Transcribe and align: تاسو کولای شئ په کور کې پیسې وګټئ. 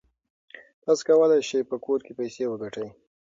تاسو 0.83 1.01
کولای 1.09 1.39
شئ 1.49 1.61
په 1.71 1.75
کور 1.85 1.99
کې 2.05 2.13
پیسې 2.19 2.43
وګټئ. 2.47 2.87